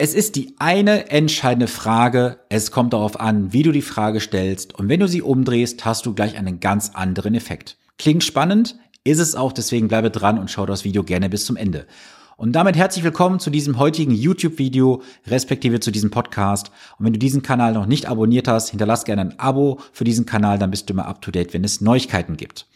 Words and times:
Es 0.00 0.14
ist 0.14 0.36
die 0.36 0.54
eine 0.60 1.10
entscheidende 1.10 1.66
Frage. 1.66 2.38
Es 2.50 2.70
kommt 2.70 2.92
darauf 2.92 3.18
an, 3.18 3.52
wie 3.52 3.64
du 3.64 3.72
die 3.72 3.82
Frage 3.82 4.20
stellst. 4.20 4.72
Und 4.78 4.88
wenn 4.88 5.00
du 5.00 5.08
sie 5.08 5.22
umdrehst, 5.22 5.84
hast 5.84 6.06
du 6.06 6.14
gleich 6.14 6.38
einen 6.38 6.60
ganz 6.60 6.92
anderen 6.94 7.34
Effekt. 7.34 7.76
Klingt 7.98 8.22
spannend, 8.22 8.78
ist 9.02 9.18
es 9.18 9.34
auch. 9.34 9.52
Deswegen 9.52 9.88
bleibe 9.88 10.12
dran 10.12 10.38
und 10.38 10.52
schau 10.52 10.66
das 10.66 10.84
Video 10.84 11.02
gerne 11.02 11.28
bis 11.28 11.46
zum 11.46 11.56
Ende. 11.56 11.84
Und 12.36 12.52
damit 12.52 12.76
herzlich 12.76 13.02
willkommen 13.02 13.40
zu 13.40 13.50
diesem 13.50 13.76
heutigen 13.80 14.12
YouTube-Video, 14.12 15.02
respektive 15.26 15.80
zu 15.80 15.90
diesem 15.90 16.12
Podcast. 16.12 16.70
Und 16.96 17.04
wenn 17.04 17.14
du 17.14 17.18
diesen 17.18 17.42
Kanal 17.42 17.72
noch 17.72 17.86
nicht 17.86 18.06
abonniert 18.06 18.46
hast, 18.46 18.68
hinterlass 18.68 19.04
gerne 19.04 19.22
ein 19.22 19.40
Abo 19.40 19.80
für 19.92 20.04
diesen 20.04 20.26
Kanal, 20.26 20.60
dann 20.60 20.70
bist 20.70 20.88
du 20.88 20.92
immer 20.92 21.06
up 21.06 21.22
to 21.22 21.32
date, 21.32 21.52
wenn 21.54 21.64
es 21.64 21.80
Neuigkeiten 21.80 22.36
gibt. 22.36 22.68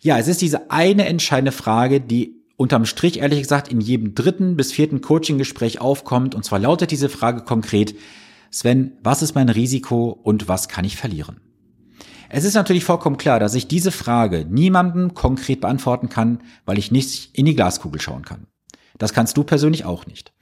Ja, 0.00 0.18
es 0.18 0.26
ist 0.26 0.42
diese 0.42 0.72
eine 0.72 1.06
entscheidende 1.06 1.52
Frage, 1.52 2.00
die 2.00 2.34
unterm 2.58 2.86
Strich 2.86 3.20
ehrlich 3.20 3.40
gesagt 3.40 3.68
in 3.68 3.80
jedem 3.80 4.14
dritten 4.14 4.56
bis 4.56 4.72
vierten 4.72 5.00
Coaching-Gespräch 5.00 5.80
aufkommt. 5.80 6.34
Und 6.34 6.44
zwar 6.44 6.58
lautet 6.58 6.90
diese 6.90 7.08
Frage 7.08 7.42
konkret, 7.42 7.94
Sven, 8.50 8.98
was 9.02 9.22
ist 9.22 9.34
mein 9.34 9.48
Risiko 9.48 10.10
und 10.10 10.48
was 10.48 10.68
kann 10.68 10.84
ich 10.84 10.96
verlieren? 10.96 11.40
Es 12.28 12.44
ist 12.44 12.54
natürlich 12.54 12.84
vollkommen 12.84 13.16
klar, 13.16 13.38
dass 13.38 13.54
ich 13.54 13.68
diese 13.68 13.92
Frage 13.92 14.44
niemandem 14.44 15.14
konkret 15.14 15.60
beantworten 15.60 16.08
kann, 16.08 16.42
weil 16.66 16.78
ich 16.78 16.90
nicht 16.90 17.30
in 17.38 17.46
die 17.46 17.54
Glaskugel 17.54 18.00
schauen 18.00 18.24
kann. 18.24 18.48
Das 18.98 19.14
kannst 19.14 19.36
du 19.36 19.44
persönlich 19.44 19.84
auch 19.84 20.06
nicht. 20.06 20.32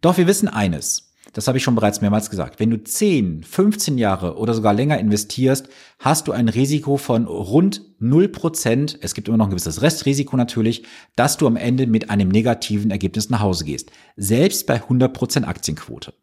Doch 0.00 0.18
wir 0.18 0.26
wissen 0.26 0.48
eines 0.48 1.09
das 1.32 1.46
habe 1.46 1.58
ich 1.58 1.64
schon 1.64 1.74
bereits 1.74 2.00
mehrmals 2.00 2.30
gesagt, 2.30 2.58
wenn 2.58 2.70
du 2.70 2.82
10, 2.82 3.44
15 3.44 3.98
Jahre 3.98 4.36
oder 4.36 4.54
sogar 4.54 4.74
länger 4.74 4.98
investierst, 4.98 5.68
hast 5.98 6.28
du 6.28 6.32
ein 6.32 6.48
Risiko 6.48 6.96
von 6.96 7.26
rund 7.26 7.82
0%, 8.00 8.98
es 9.00 9.14
gibt 9.14 9.28
immer 9.28 9.36
noch 9.36 9.46
ein 9.46 9.50
gewisses 9.50 9.82
Restrisiko 9.82 10.36
natürlich, 10.36 10.84
dass 11.16 11.36
du 11.36 11.46
am 11.46 11.56
Ende 11.56 11.86
mit 11.86 12.10
einem 12.10 12.28
negativen 12.28 12.90
Ergebnis 12.90 13.30
nach 13.30 13.40
Hause 13.40 13.64
gehst. 13.64 13.90
Selbst 14.16 14.66
bei 14.66 14.82
100% 14.82 15.44
Aktienquote. 15.44 16.14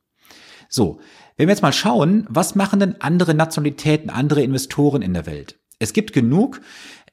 So, 0.70 1.00
wenn 1.38 1.48
wir 1.48 1.54
jetzt 1.54 1.62
mal 1.62 1.72
schauen, 1.72 2.26
was 2.30 2.56
machen 2.56 2.80
denn 2.80 3.00
andere 3.00 3.34
Nationalitäten, 3.34 4.10
andere 4.10 4.42
Investoren 4.42 5.02
in 5.02 5.14
der 5.14 5.26
Welt? 5.26 5.60
Es 5.80 5.94
gibt 5.94 6.12
genug 6.12 6.62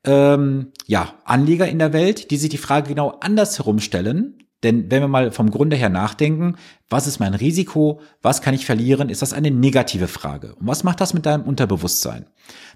ähm, 0.04 0.72
ja, 0.86 1.14
Anleger 1.24 1.68
in 1.68 1.78
der 1.78 1.92
Welt, 1.92 2.30
die 2.30 2.36
sich 2.36 2.50
die 2.50 2.58
Frage 2.58 2.88
genau 2.88 3.10
andersherum 3.20 3.78
stellen 3.78 4.43
denn 4.64 4.90
wenn 4.90 5.02
wir 5.02 5.08
mal 5.08 5.30
vom 5.30 5.50
Grunde 5.50 5.76
her 5.76 5.90
nachdenken, 5.90 6.56
was 6.88 7.06
ist 7.06 7.20
mein 7.20 7.34
Risiko, 7.34 8.00
was 8.22 8.42
kann 8.42 8.54
ich 8.54 8.66
verlieren, 8.66 9.10
ist 9.10 9.22
das 9.22 9.32
eine 9.32 9.50
negative 9.50 10.08
Frage. 10.08 10.54
Und 10.56 10.66
was 10.66 10.82
macht 10.82 11.00
das 11.00 11.14
mit 11.14 11.26
deinem 11.26 11.44
Unterbewusstsein? 11.44 12.26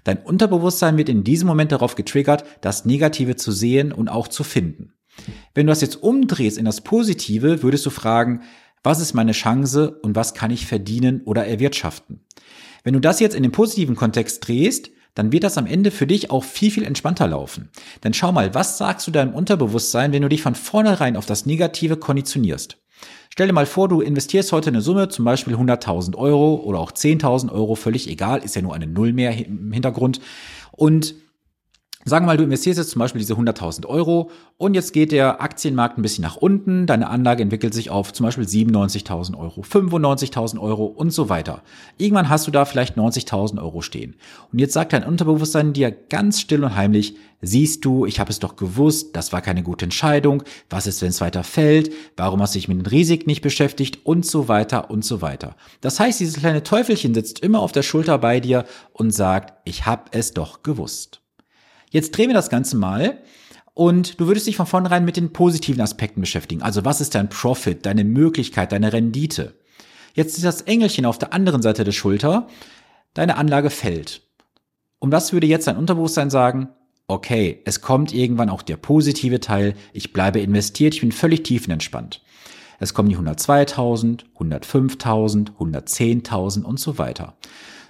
Dein 0.03 0.19
Unterbewusstsein 0.19 0.97
wird 0.97 1.09
in 1.09 1.23
diesem 1.23 1.47
Moment 1.47 1.71
darauf 1.71 1.95
getriggert, 1.95 2.45
das 2.61 2.85
Negative 2.85 3.35
zu 3.35 3.51
sehen 3.51 3.91
und 3.91 4.07
auch 4.07 4.27
zu 4.27 4.43
finden. 4.43 4.93
Wenn 5.53 5.65
du 5.65 5.71
das 5.71 5.81
jetzt 5.81 6.01
umdrehst 6.01 6.57
in 6.57 6.65
das 6.65 6.81
Positive, 6.81 7.63
würdest 7.63 7.85
du 7.85 7.89
fragen, 7.89 8.43
was 8.83 9.01
ist 9.01 9.13
meine 9.13 9.33
Chance 9.33 9.99
und 10.01 10.15
was 10.15 10.33
kann 10.33 10.51
ich 10.51 10.65
verdienen 10.65 11.21
oder 11.25 11.45
erwirtschaften? 11.45 12.21
Wenn 12.83 12.93
du 12.93 13.01
das 13.01 13.19
jetzt 13.19 13.35
in 13.35 13.43
den 13.43 13.51
positiven 13.51 13.95
Kontext 13.95 14.47
drehst, 14.47 14.91
dann 15.19 15.33
wird 15.33 15.43
das 15.43 15.57
am 15.57 15.65
Ende 15.65 15.91
für 15.91 16.07
dich 16.07 16.31
auch 16.31 16.45
viel, 16.45 16.71
viel 16.71 16.85
entspannter 16.85 17.27
laufen. 17.27 17.67
Denn 18.05 18.13
schau 18.13 18.31
mal, 18.31 18.55
was 18.55 18.77
sagst 18.77 19.05
du 19.05 19.11
deinem 19.11 19.33
Unterbewusstsein, 19.33 20.13
wenn 20.13 20.21
du 20.21 20.29
dich 20.29 20.41
von 20.41 20.55
vornherein 20.55 21.17
auf 21.17 21.25
das 21.25 21.45
Negative 21.45 21.97
konditionierst? 21.97 22.77
Stell 23.29 23.47
dir 23.47 23.53
mal 23.53 23.65
vor, 23.65 23.89
du 23.89 23.99
investierst 23.99 24.53
heute 24.53 24.69
eine 24.69 24.79
Summe, 24.79 25.09
zum 25.09 25.25
Beispiel 25.25 25.55
100.000 25.55 26.15
Euro 26.15 26.55
oder 26.55 26.79
auch 26.79 26.93
10.000 26.93 27.51
Euro, 27.51 27.75
völlig 27.75 28.09
egal, 28.09 28.39
ist 28.43 28.55
ja 28.55 28.61
nur 28.61 28.73
eine 28.73 28.87
Null 28.87 29.11
mehr 29.11 29.45
im 29.45 29.73
Hintergrund. 29.73 30.21
Und 30.71 31.15
Sagen 32.05 32.23
wir 32.25 32.27
mal, 32.27 32.37
du 32.37 32.45
investierst 32.45 32.79
jetzt 32.79 32.91
zum 32.91 32.99
Beispiel 32.99 33.19
diese 33.19 33.33
100.000 33.33 33.85
Euro 33.85 34.31
und 34.57 34.73
jetzt 34.73 34.93
geht 34.93 35.11
der 35.11 35.41
Aktienmarkt 35.41 35.97
ein 35.97 36.01
bisschen 36.01 36.21
nach 36.21 36.37
unten, 36.37 36.85
deine 36.85 37.09
Anlage 37.09 37.43
entwickelt 37.43 37.73
sich 37.73 37.89
auf 37.89 38.13
zum 38.13 38.25
Beispiel 38.25 38.45
97.000 38.45 39.37
Euro, 39.37 39.61
95.000 39.61 40.61
Euro 40.61 40.85
und 40.85 41.11
so 41.11 41.27
weiter. 41.27 41.61
Irgendwann 41.97 42.29
hast 42.29 42.47
du 42.47 42.51
da 42.51 42.63
vielleicht 42.63 42.97
90.000 42.97 43.61
Euro 43.61 43.81
stehen. 43.81 44.15
Und 44.51 44.59
jetzt 44.59 44.73
sagt 44.73 44.93
dein 44.93 45.03
Unterbewusstsein 45.03 45.73
dir 45.73 45.91
ganz 45.91 46.39
still 46.39 46.63
und 46.63 46.77
heimlich, 46.77 47.17
siehst 47.41 47.83
du, 47.83 48.05
ich 48.05 48.21
habe 48.21 48.31
es 48.31 48.39
doch 48.39 48.55
gewusst, 48.55 49.15
das 49.17 49.33
war 49.33 49.41
keine 49.41 49.61
gute 49.61 49.83
Entscheidung, 49.83 50.43
was 50.69 50.87
ist, 50.87 51.01
wenn 51.01 51.09
es 51.09 51.19
weiter 51.19 51.43
fällt, 51.43 51.91
warum 52.15 52.41
hast 52.41 52.55
du 52.55 52.59
dich 52.59 52.69
mit 52.69 52.77
den 52.77 52.85
Risiken 52.85 53.29
nicht 53.29 53.41
beschäftigt 53.41 54.05
und 54.05 54.25
so 54.25 54.47
weiter 54.47 54.89
und 54.89 55.03
so 55.03 55.21
weiter. 55.21 55.57
Das 55.81 55.99
heißt, 55.99 56.21
dieses 56.21 56.37
kleine 56.37 56.63
Teufelchen 56.63 57.13
sitzt 57.13 57.41
immer 57.41 57.59
auf 57.59 57.73
der 57.73 57.83
Schulter 57.83 58.17
bei 58.19 58.39
dir 58.39 58.63
und 58.93 59.11
sagt, 59.11 59.53
ich 59.65 59.85
habe 59.85 60.05
es 60.11 60.33
doch 60.33 60.63
gewusst. 60.63 61.21
Jetzt 61.89 62.11
drehen 62.11 62.29
wir 62.29 62.35
das 62.35 62.49
Ganze 62.49 62.77
mal 62.77 63.19
und 63.73 64.19
du 64.19 64.27
würdest 64.27 64.47
dich 64.47 64.57
von 64.57 64.65
vornherein 64.65 65.05
mit 65.05 65.17
den 65.17 65.33
positiven 65.33 65.81
Aspekten 65.81 66.21
beschäftigen. 66.21 66.61
Also 66.61 66.85
was 66.85 67.01
ist 67.01 67.15
dein 67.15 67.29
Profit, 67.29 67.85
deine 67.85 68.03
Möglichkeit, 68.03 68.71
deine 68.71 68.93
Rendite? 68.93 69.55
Jetzt 70.13 70.37
ist 70.37 70.45
das 70.45 70.61
Engelchen 70.61 71.05
auf 71.05 71.17
der 71.17 71.33
anderen 71.33 71.61
Seite 71.61 71.83
der 71.83 71.91
Schulter. 71.91 72.47
Deine 73.13 73.37
Anlage 73.37 73.69
fällt. 73.69 74.21
Und 74.99 75.11
was 75.11 75.33
würde 75.33 75.47
jetzt 75.47 75.67
dein 75.67 75.77
Unterbewusstsein 75.77 76.29
sagen? 76.29 76.69
Okay, 77.07 77.61
es 77.65 77.81
kommt 77.81 78.13
irgendwann 78.13 78.49
auch 78.49 78.61
der 78.61 78.77
positive 78.77 79.39
Teil. 79.39 79.73
Ich 79.93 80.13
bleibe 80.13 80.39
investiert, 80.39 80.93
ich 80.93 81.01
bin 81.01 81.11
völlig 81.11 81.43
tiefenentspannt. 81.43 82.21
Es 82.79 82.93
kommen 82.93 83.09
die 83.09 83.17
102.000, 83.17 84.25
105.000, 84.37 85.55
110.000 85.57 86.63
und 86.63 86.79
so 86.79 86.97
weiter. 86.97 87.35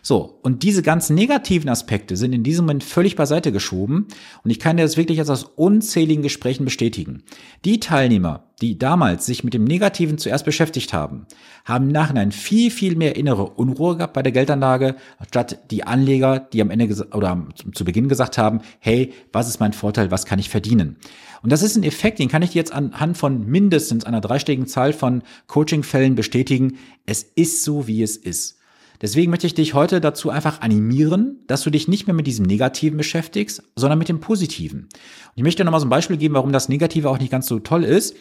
So, 0.01 0.39
und 0.43 0.63
diese 0.63 0.81
ganzen 0.81 1.15
negativen 1.15 1.69
Aspekte 1.69 2.15
sind 2.15 2.33
in 2.33 2.43
diesem 2.43 2.65
Moment 2.65 2.83
völlig 2.83 3.15
beiseite 3.15 3.51
geschoben 3.51 4.07
und 4.43 4.51
ich 4.51 4.59
kann 4.59 4.77
dir 4.77 4.83
das 4.83 4.97
wirklich 4.97 5.21
aus 5.21 5.43
unzähligen 5.43 6.23
Gesprächen 6.23 6.65
bestätigen. 6.65 7.23
Die 7.65 7.79
Teilnehmer, 7.79 8.45
die 8.61 8.77
damals 8.77 9.25
sich 9.25 9.43
mit 9.43 9.53
dem 9.53 9.63
Negativen 9.63 10.17
zuerst 10.17 10.45
beschäftigt 10.45 10.93
haben, 10.93 11.25
haben 11.65 11.88
im 11.88 11.91
Nachhinein 11.91 12.31
viel, 12.31 12.71
viel 12.71 12.95
mehr 12.95 13.15
innere 13.15 13.49
Unruhe 13.49 13.97
gehabt 13.97 14.13
bei 14.13 14.23
der 14.23 14.31
Geldanlage, 14.31 14.95
statt 15.27 15.59
die 15.71 15.83
Anleger, 15.83 16.39
die 16.39 16.61
am 16.61 16.69
Ende 16.69 17.07
oder 17.13 17.47
zu 17.73 17.85
Beginn 17.85 18.09
gesagt 18.09 18.38
haben, 18.38 18.61
hey, 18.79 19.13
was 19.33 19.49
ist 19.49 19.59
mein 19.59 19.73
Vorteil, 19.73 20.11
was 20.11 20.25
kann 20.25 20.39
ich 20.39 20.49
verdienen? 20.49 20.97
Und 21.41 21.51
das 21.51 21.63
ist 21.63 21.75
ein 21.77 21.83
Effekt, 21.83 22.19
den 22.19 22.27
kann 22.27 22.41
ich 22.41 22.51
dir 22.51 22.59
jetzt 22.59 22.73
anhand 22.73 23.17
von 23.17 23.45
mindestens 23.45 24.03
einer 24.03 24.21
dreistelligen 24.21 24.67
Zahl 24.67 24.93
von 24.93 25.23
Coaching-Fällen 25.47 26.15
bestätigen. 26.15 26.77
Es 27.05 27.23
ist 27.23 27.63
so, 27.63 27.88
wie 27.88 28.03
es 28.03 28.17
ist. 28.17 28.58
Deswegen 29.01 29.31
möchte 29.31 29.47
ich 29.47 29.53
dich 29.53 29.73
heute 29.73 30.01
dazu 30.01 30.29
einfach 30.29 30.61
animieren, 30.61 31.43
dass 31.47 31.61
du 31.61 31.69
dich 31.69 31.87
nicht 31.87 32.07
mehr 32.07 32.13
mit 32.13 32.27
diesem 32.27 32.45
Negativen 32.45 32.97
beschäftigst, 32.97 33.63
sondern 33.75 33.97
mit 33.97 34.09
dem 34.09 34.19
Positiven. 34.19 34.81
Und 34.81 35.33
ich 35.35 35.43
möchte 35.43 35.61
dir 35.61 35.65
nochmal 35.65 35.79
so 35.79 35.85
ein 35.85 35.91
Beispiel 35.91 36.17
geben, 36.17 36.35
warum 36.35 36.51
das 36.51 36.69
Negative 36.69 37.09
auch 37.09 37.19
nicht 37.19 37.31
ganz 37.31 37.47
so 37.47 37.59
toll 37.59 37.83
ist. 37.83 38.15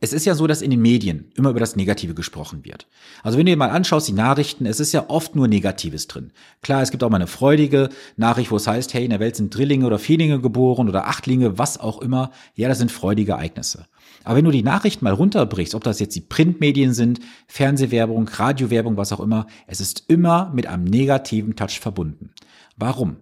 Es 0.00 0.12
ist 0.12 0.24
ja 0.24 0.34
so, 0.34 0.46
dass 0.46 0.62
in 0.62 0.70
den 0.70 0.82
Medien 0.82 1.30
immer 1.34 1.50
über 1.50 1.60
das 1.60 1.76
Negative 1.76 2.14
gesprochen 2.14 2.64
wird. 2.64 2.86
Also 3.22 3.38
wenn 3.38 3.46
du 3.46 3.52
dir 3.52 3.56
mal 3.58 3.70
anschaust, 3.70 4.08
die 4.08 4.12
Nachrichten, 4.12 4.66
es 4.66 4.80
ist 4.80 4.92
ja 4.92 5.04
oft 5.08 5.36
nur 5.36 5.48
Negatives 5.48 6.08
drin. 6.08 6.32
Klar, 6.62 6.82
es 6.82 6.90
gibt 6.90 7.02
auch 7.04 7.10
mal 7.10 7.16
eine 7.16 7.26
freudige 7.26 7.88
Nachricht, 8.16 8.50
wo 8.50 8.56
es 8.56 8.66
heißt, 8.66 8.94
hey, 8.94 9.04
in 9.04 9.10
der 9.10 9.20
Welt 9.20 9.36
sind 9.36 9.54
Drillinge 9.54 9.86
oder 9.86 9.98
Vierlinge 9.98 10.40
geboren 10.40 10.88
oder 10.88 11.06
Achtlinge, 11.06 11.58
was 11.58 11.78
auch 11.78 12.00
immer. 12.00 12.30
Ja, 12.54 12.68
das 12.68 12.78
sind 12.78 12.92
freudige 12.92 13.32
Ereignisse. 13.32 13.86
Aber 14.24 14.36
wenn 14.36 14.44
du 14.44 14.50
die 14.50 14.62
Nachrichten 14.62 15.04
mal 15.04 15.14
runterbrichst, 15.14 15.74
ob 15.74 15.84
das 15.84 16.00
jetzt 16.00 16.14
die 16.14 16.20
Printmedien 16.20 16.94
sind, 16.94 17.20
Fernsehwerbung, 17.46 18.28
Radiowerbung, 18.28 18.96
was 18.96 19.12
auch 19.12 19.20
immer, 19.20 19.46
es 19.66 19.80
ist 19.80 20.04
immer 20.08 20.50
mit 20.54 20.66
einem 20.66 20.84
negativen 20.84 21.56
Touch 21.56 21.80
verbunden. 21.80 22.30
Warum? 22.76 23.16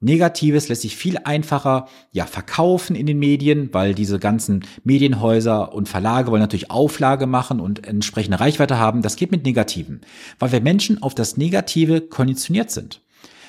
Negatives 0.00 0.68
lässt 0.68 0.80
sich 0.80 0.96
viel 0.96 1.18
einfacher 1.24 1.86
ja 2.10 2.24
verkaufen 2.24 2.96
in 2.96 3.04
den 3.04 3.18
Medien, 3.18 3.68
weil 3.72 3.94
diese 3.94 4.18
ganzen 4.18 4.64
Medienhäuser 4.82 5.74
und 5.74 5.90
Verlage 5.90 6.30
wollen 6.30 6.40
natürlich 6.40 6.70
Auflage 6.70 7.26
machen 7.26 7.60
und 7.60 7.86
entsprechende 7.86 8.40
Reichweite 8.40 8.78
haben. 8.78 9.02
Das 9.02 9.16
geht 9.16 9.30
mit 9.30 9.44
Negativen, 9.44 10.00
weil 10.38 10.52
wir 10.52 10.62
Menschen 10.62 11.02
auf 11.02 11.14
das 11.14 11.36
Negative 11.36 12.00
konditioniert 12.00 12.70
sind. 12.70 13.02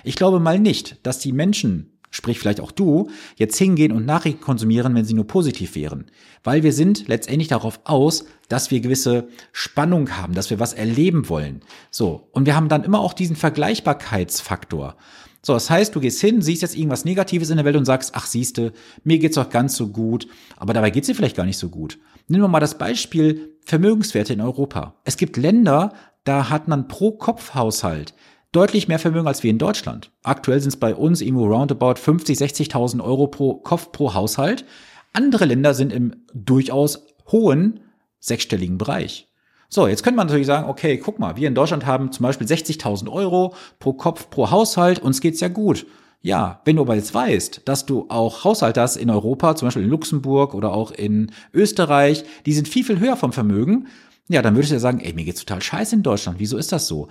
Ich 0.04 0.16
glaube 0.16 0.42
mal 0.42 0.60
nicht, 0.60 0.98
dass 1.04 1.20
die 1.20 1.32
Menschen 1.32 1.98
sprich 2.12 2.38
vielleicht 2.38 2.60
auch 2.60 2.72
du, 2.72 3.10
jetzt 3.38 3.58
hingehen 3.58 3.92
und 3.92 4.06
Nachrichten 4.06 4.42
konsumieren, 4.42 4.94
wenn 4.94 5.06
sie 5.06 5.14
nur 5.14 5.26
positiv 5.26 5.76
wären. 5.76 6.12
Weil 6.44 6.62
wir 6.62 6.74
sind 6.74 7.08
letztendlich 7.08 7.48
darauf 7.48 7.80
aus, 7.86 8.26
dass 8.50 8.70
wir 8.70 8.82
gewisse 8.82 9.30
Spannung 9.52 10.18
haben, 10.18 10.34
dass 10.34 10.50
wir 10.50 10.60
was 10.60 10.74
erleben 10.74 11.30
wollen. 11.30 11.62
So. 11.90 12.28
Und 12.32 12.46
wir 12.46 12.56
haben 12.56 12.70
dann 12.70 12.84
immer 12.84 13.00
auch 13.00 13.14
diesen 13.14 13.36
Vergleichbarkeitsfaktor. 13.36 14.98
So, 15.44 15.54
das 15.54 15.72
heißt, 15.72 15.96
du 15.96 16.00
gehst 16.00 16.22
hin, 16.22 16.42
siehst 16.42 16.62
jetzt 16.62 16.76
irgendwas 16.78 17.06
Negatives 17.06 17.50
in 17.50 17.58
der 17.58 17.66
Welt 17.66 17.76
und 17.76 17.86
sagst, 17.86 18.12
ach 18.14 18.28
siehste, 18.28 18.74
mir 19.04 19.18
geht's 19.18 19.38
doch 19.38 19.50
ganz 19.50 19.76
so 19.76 19.88
gut, 19.88 20.28
aber 20.56 20.74
dabei 20.74 20.92
geht's 20.92 21.08
dir 21.08 21.16
vielleicht 21.16 21.36
gar 21.36 21.46
nicht 21.46 21.58
so 21.58 21.70
gut. 21.70 21.98
Nehmen 22.28 22.44
wir 22.44 22.48
mal 22.48 22.60
das 22.60 22.78
Beispiel 22.78 23.58
Vermögenswerte 23.66 24.34
in 24.34 24.42
Europa. 24.42 24.96
Es 25.04 25.18
gibt 25.18 25.38
Länder, 25.38 25.94
da 26.26 26.50
hat 26.50 26.68
man 26.68 26.88
pro 26.88 27.14
Kopf-Haushalt 27.14 28.14
deutlich 28.52 28.88
mehr 28.88 29.00
Vermögen 29.00 29.28
als 29.28 29.44
wir 29.44 29.50
in 29.50 29.58
Deutschland. 29.58 30.12
Aktuell 30.24 30.60
sind 30.60 30.70
es 30.70 30.80
bei 30.80 30.94
uns 30.94 31.22
irgendwo 31.22 31.46
roundabout 31.46 31.96
50, 31.96 32.38
60.000 32.38 33.04
Euro 33.04 33.28
pro 33.28 33.56
Kopf 33.56 33.92
pro 33.92 34.14
Haushalt. 34.14 34.66
Andere 35.14 35.46
Länder 35.46 35.74
sind 35.74 35.94
im 35.94 36.26
durchaus 36.34 37.06
hohen 37.32 37.82
sechsstelligen 38.20 38.78
Bereich. 38.78 39.28
So, 39.70 39.88
jetzt 39.88 40.04
könnte 40.04 40.18
man 40.18 40.28
natürlich 40.28 40.48
sagen, 40.48 40.70
okay, 40.70 40.98
guck 40.98 41.18
mal, 41.18 41.38
wir 41.38 41.48
in 41.48 41.56
Deutschland 41.56 41.86
haben 41.86 42.12
zum 42.12 42.24
Beispiel 42.24 42.46
60.000 42.46 43.10
Euro 43.10 43.56
pro 43.80 43.94
Kopf 43.94 44.30
pro 44.30 44.52
Haushalt, 44.52 45.00
uns 45.00 45.22
geht's 45.22 45.40
ja 45.40 45.48
gut. 45.48 45.86
Ja, 46.22 46.62
wenn 46.66 46.76
du 46.76 46.84
aber 46.84 46.96
jetzt 46.96 47.14
weißt, 47.14 47.62
dass 47.66 47.86
du 47.86 48.06
auch 48.10 48.44
Haushalte 48.44 48.82
hast 48.82 48.98
in 48.98 49.10
Europa, 49.10 49.56
zum 49.56 49.68
Beispiel 49.68 49.84
in 49.84 49.90
Luxemburg 49.90 50.54
oder 50.54 50.74
auch 50.74 50.92
in 50.92 51.32
Österreich, 51.54 52.26
die 52.46 52.54
sind 52.54 52.68
viel, 52.68 52.84
viel 52.84 53.00
höher 53.00 53.16
vom 53.16 53.32
Vermögen, 53.32 53.88
ja, 54.28 54.42
dann 54.42 54.56
würdest 54.56 54.72
du 54.72 54.76
ja 54.76 54.80
sagen, 54.80 55.00
ey, 55.00 55.14
mir 55.14 55.26
geht's 55.26 55.40
total 55.44 55.62
scheiße 55.62 55.96
in 55.96 56.04
Deutschland. 56.04 56.40
Wieso 56.40 56.58
ist 56.58 56.72
das 56.72 56.88
so? 56.88 57.08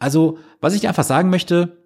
Also, 0.00 0.38
was 0.60 0.74
ich 0.74 0.80
dir 0.80 0.88
einfach 0.88 1.04
sagen 1.04 1.30
möchte, 1.30 1.76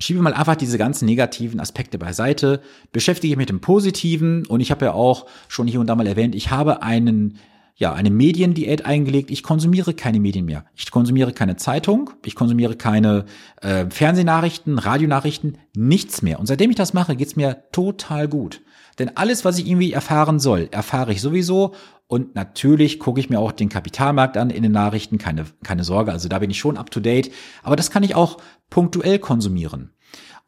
schiebe 0.00 0.20
mal 0.20 0.34
einfach 0.34 0.56
diese 0.56 0.76
ganzen 0.76 1.06
negativen 1.06 1.60
Aspekte 1.60 1.98
beiseite, 1.98 2.60
beschäftige 2.92 3.32
mich 3.32 3.38
mit 3.38 3.48
dem 3.48 3.60
Positiven 3.60 4.44
und 4.46 4.60
ich 4.60 4.70
habe 4.70 4.84
ja 4.84 4.92
auch 4.92 5.26
schon 5.48 5.66
hier 5.66 5.80
und 5.80 5.86
da 5.86 5.94
mal 5.94 6.06
erwähnt, 6.06 6.34
ich 6.34 6.50
habe 6.50 6.82
einen 6.82 7.38
ja, 7.78 7.92
eine 7.92 8.10
Mediendiät 8.10 8.84
eingelegt. 8.84 9.30
Ich 9.30 9.44
konsumiere 9.44 9.94
keine 9.94 10.18
Medien 10.18 10.44
mehr. 10.44 10.64
Ich 10.74 10.90
konsumiere 10.90 11.32
keine 11.32 11.54
Zeitung, 11.54 12.10
ich 12.24 12.34
konsumiere 12.34 12.74
keine 12.74 13.24
äh, 13.62 13.86
Fernsehnachrichten, 13.88 14.78
Radionachrichten, 14.78 15.58
nichts 15.76 16.20
mehr. 16.20 16.40
Und 16.40 16.46
seitdem 16.46 16.70
ich 16.70 16.76
das 16.76 16.92
mache, 16.92 17.14
geht's 17.14 17.36
mir 17.36 17.62
total 17.70 18.26
gut. 18.26 18.62
Denn 18.98 19.16
alles, 19.16 19.44
was 19.44 19.58
ich 19.58 19.68
irgendwie 19.68 19.92
erfahren 19.92 20.40
soll, 20.40 20.68
erfahre 20.72 21.12
ich 21.12 21.20
sowieso. 21.20 21.72
Und 22.08 22.34
natürlich 22.34 22.98
gucke 22.98 23.20
ich 23.20 23.30
mir 23.30 23.38
auch 23.38 23.52
den 23.52 23.68
Kapitalmarkt 23.68 24.36
an 24.36 24.50
in 24.50 24.64
den 24.64 24.72
Nachrichten, 24.72 25.18
keine, 25.18 25.44
keine 25.62 25.84
Sorge. 25.84 26.10
Also 26.10 26.28
da 26.28 26.40
bin 26.40 26.50
ich 26.50 26.58
schon 26.58 26.76
up 26.76 26.90
to 26.90 26.98
date. 26.98 27.30
Aber 27.62 27.76
das 27.76 27.92
kann 27.92 28.02
ich 28.02 28.16
auch 28.16 28.38
punktuell 28.70 29.20
konsumieren. 29.20 29.92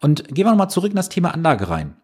Und 0.00 0.26
gehen 0.34 0.46
wir 0.46 0.50
nochmal 0.50 0.70
zurück 0.70 0.90
in 0.90 0.96
das 0.96 1.10
Thema 1.10 1.32
Anlage 1.32 1.68
rein. 1.68 1.94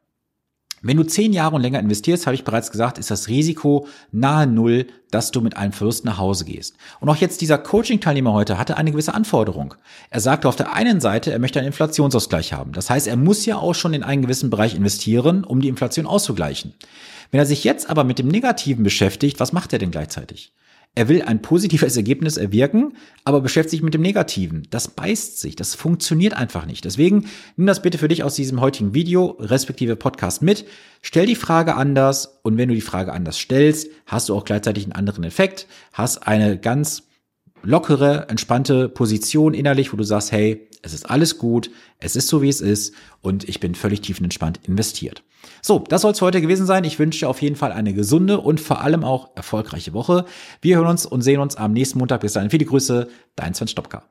Wenn 0.83 0.99
du 0.99 1.05
zehn 1.05 1.33
Jahre 1.33 1.57
und 1.57 1.63
länger 1.63 1.81
investierst, 1.81 2.27
habe 2.27 2.35
ich 2.35 2.45
bereits 2.45 2.71
gesagt, 2.71 2.99
ist 2.99 3.11
das 3.11 3.29
Risiko 3.29 3.89
nahe 4.13 4.47
Null, 4.47 4.87
dass 5.11 5.31
du 5.31 5.41
mit 5.41 5.57
einem 5.57 5.73
Verlust 5.73 6.05
nach 6.05 6.19
Hause 6.19 6.45
gehst. 6.45 6.75
Und 7.01 7.09
auch 7.09 7.17
jetzt 7.17 7.41
dieser 7.41 7.59
Coaching-Teilnehmer 7.59 8.33
heute 8.33 8.59
hatte 8.59 8.77
eine 8.77 8.91
gewisse 8.91 9.15
Anforderung. 9.15 9.75
Er 10.11 10.21
sagte 10.21 10.49
auf 10.49 10.57
der 10.57 10.75
einen 10.75 11.01
Seite, 11.01 11.33
er 11.33 11.39
möchte 11.39 11.59
einen 11.59 11.69
Inflationsausgleich 11.69 12.53
haben. 12.53 12.73
Das 12.73 12.91
heißt, 12.91 13.07
er 13.07 13.17
muss 13.17 13.47
ja 13.47 13.57
auch 13.57 13.75
schon 13.75 13.95
in 13.95 14.03
einen 14.03 14.23
gewissen 14.23 14.51
Bereich 14.51 14.75
investieren, 14.75 15.45
um 15.45 15.61
die 15.61 15.69
Inflation 15.69 16.07
auszugleichen. 16.07 16.75
Wenn 17.31 17.41
er 17.41 17.47
sich 17.47 17.65
jetzt 17.65 17.89
aber 17.89 18.05
mit 18.05 18.19
dem 18.19 18.29
Negativen 18.29 18.85
beschäftigt, 18.85 19.41
was 19.41 19.53
macht 19.53 19.73
er 19.73 19.79
denn 19.79 19.91
gleichzeitig? 19.91 20.53
Er 20.97 21.09
will 21.09 21.21
ein 21.21 21.43
positives 21.43 21.95
Ergebnis 21.99 22.39
erwirken, 22.39 22.95
aber 23.23 23.43
beschäftigt 23.43 23.73
sich 23.73 23.83
mit 23.83 23.93
dem 23.93 24.01
Negativen. 24.01 24.67
Das 24.71 24.89
beißt 24.89 25.39
sich, 25.39 25.55
das 25.55 25.75
funktioniert 25.75 26.33
einfach 26.33 26.65
nicht. 26.65 26.87
Deswegen 26.87 27.27
nimm 27.57 27.67
das 27.67 27.83
bitte 27.83 27.99
für 27.99 28.09
dich 28.09 28.25
aus 28.25 28.35
diesem 28.35 28.63
heutigen 28.63 28.95
Video, 28.95 29.37
respektive 29.39 29.95
Podcast 29.95 30.41
mit. 30.41 30.65
Stell 31.03 31.27
die 31.27 31.35
Frage 31.35 31.77
anders 31.77 32.39
und 32.43 32.57
wenn 32.57 32.71
du 32.71 32.75
die 32.75 32.81
Frage 32.81 33.13
anders 33.13 33.37
stellst, 33.37 33.91
hast 34.07 34.31
du 34.31 34.35
auch 34.35 34.47
gleichzeitig 34.47 34.85
einen 34.85 34.95
anderen 34.95 35.25
Effekt, 35.25 35.67
hast 35.93 36.27
eine 36.27 36.59
ganz 36.59 37.03
lockere, 37.63 38.29
entspannte 38.29 38.89
Position 38.89 39.55
innerlich, 39.55 39.93
wo 39.93 39.97
du 39.97 40.05
sagst, 40.05 40.33
hey, 40.33 40.69
es 40.83 40.95
ist 40.95 41.11
alles 41.11 41.39
gut, 41.39 41.71
es 41.99 42.17
ist 42.17 42.29
so, 42.29 42.43
wie 42.43 42.49
es 42.49 42.61
ist 42.61 42.95
und 43.21 43.49
ich 43.49 43.61
bin 43.61 43.75
völlig 43.75 44.01
tiefenentspannt 44.01 44.61
investiert. 44.65 45.23
So, 45.63 45.81
das 45.81 46.03
soll 46.03 46.13
es 46.13 46.23
heute 46.23 46.41
gewesen 46.41 46.67
sein. 46.67 46.85
Ich 46.85 46.99
wünsche 46.99 47.21
dir 47.21 47.29
auf 47.29 47.43
jeden 47.43 47.57
Fall 47.57 47.73
eine 47.73 47.93
gesunde 47.93 48.41
und 48.41 48.61
vor 48.61 48.81
allem 48.83 49.05
auch 49.05 49.31
erfolgreiche 49.37 49.93
Woche. 49.93 50.25
Wir 50.61 50.77
hören 50.77 50.87
uns 50.87 51.07
und 51.07 51.23
sehen 51.23 51.41
uns 51.41 51.57
am 51.57 51.73
nächsten 51.73 51.99
Montag. 51.99 52.21
Bis 52.21 52.35
dahin 52.35 52.51
viele 52.51 52.65
Grüße, 52.65 53.09
dein 53.35 53.55
Sven 53.55 53.69
Stopka. 53.69 54.05